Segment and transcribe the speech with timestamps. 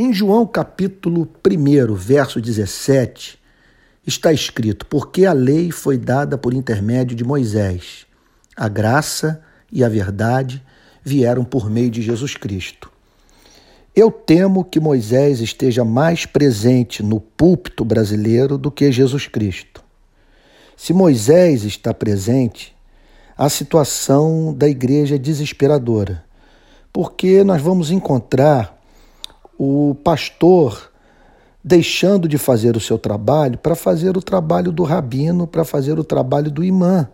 [0.00, 3.36] Em João capítulo 1, verso 17,
[4.06, 8.06] está escrito: Porque a lei foi dada por intermédio de Moisés,
[8.56, 9.42] a graça
[9.72, 10.62] e a verdade
[11.02, 12.92] vieram por meio de Jesus Cristo.
[13.92, 19.82] Eu temo que Moisés esteja mais presente no púlpito brasileiro do que Jesus Cristo.
[20.76, 22.72] Se Moisés está presente,
[23.36, 26.24] a situação da igreja é desesperadora,
[26.92, 28.77] porque nós vamos encontrar
[29.58, 30.90] o pastor
[31.62, 36.04] deixando de fazer o seu trabalho para fazer o trabalho do rabino, para fazer o
[36.04, 37.08] trabalho do imã.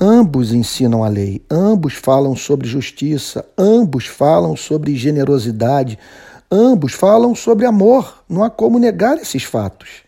[0.00, 5.98] Ambos ensinam a lei, ambos falam sobre justiça, ambos falam sobre generosidade,
[6.50, 8.24] ambos falam sobre amor.
[8.28, 10.02] Não há como negar esses fatos.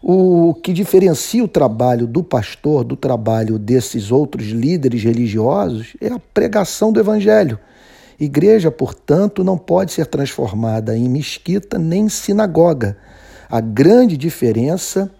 [0.00, 6.18] O que diferencia o trabalho do pastor do trabalho desses outros líderes religiosos é a
[6.18, 7.58] pregação do evangelho.
[8.18, 12.96] Igreja, portanto, não pode ser transformada em mesquita nem sinagoga.
[13.50, 15.10] A grande diferença,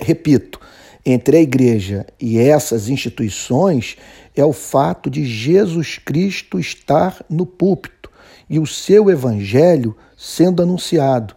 [0.00, 0.60] repito,
[1.04, 3.96] entre a igreja e essas instituições
[4.34, 8.10] é o fato de Jesus Cristo estar no púlpito
[8.50, 11.34] e o seu evangelho sendo anunciado.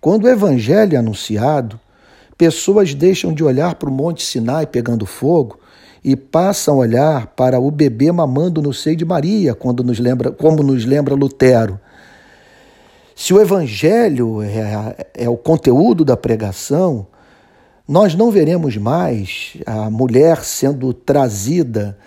[0.00, 1.80] Quando o evangelho é anunciado,
[2.36, 5.58] pessoas deixam de olhar para o Monte Sinai pegando fogo
[6.06, 10.30] e passam a olhar para o bebê mamando no seio de Maria, quando nos lembra,
[10.30, 11.80] como nos lembra Lutero.
[13.12, 17.08] Se o evangelho é, é o conteúdo da pregação,
[17.88, 21.98] nós não veremos mais a mulher sendo trazida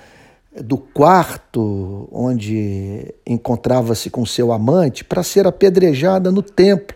[0.64, 6.96] do quarto onde encontrava-se com seu amante para ser apedrejada no templo,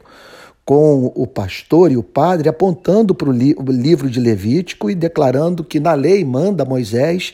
[0.65, 5.79] com o pastor e o padre apontando para o livro de Levítico e declarando que
[5.79, 7.33] na lei manda Moisés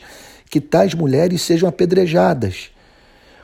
[0.50, 2.70] que tais mulheres sejam apedrejadas.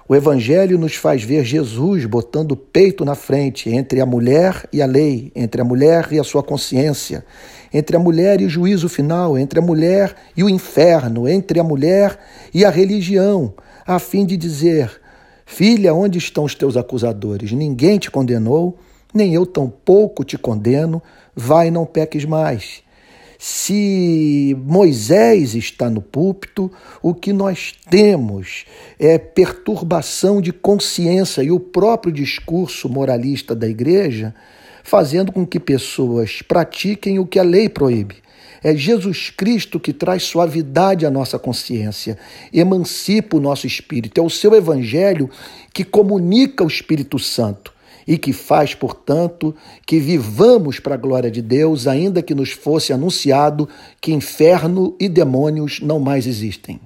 [0.08, 4.80] O Evangelho nos faz ver Jesus botando o peito na frente entre a mulher e
[4.80, 7.24] a lei, entre a mulher e a sua consciência,
[7.72, 11.64] entre a mulher e o juízo final, entre a mulher e o inferno, entre a
[11.64, 12.18] mulher
[12.54, 13.52] e a religião,
[13.84, 15.00] a fim de dizer:
[15.44, 17.50] Filha, onde estão os teus acusadores?
[17.50, 18.78] Ninguém te condenou,
[19.16, 21.02] nem eu tampouco te condeno,
[21.34, 22.82] vai, não peques mais.
[23.38, 26.70] Se Moisés está no púlpito,
[27.02, 28.64] o que nós temos
[28.98, 34.34] é perturbação de consciência e o próprio discurso moralista da igreja
[34.82, 38.16] fazendo com que pessoas pratiquem o que a lei proíbe.
[38.62, 42.16] É Jesus Cristo que traz suavidade à nossa consciência,
[42.52, 44.20] emancipa o nosso espírito.
[44.20, 45.28] É o seu evangelho
[45.74, 47.75] que comunica o Espírito Santo
[48.06, 52.92] e que faz, portanto, que vivamos para a glória de Deus, ainda que nos fosse
[52.92, 53.68] anunciado
[54.00, 56.80] que inferno e demônios não mais existem.